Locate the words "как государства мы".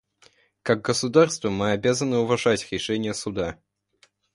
0.63-1.73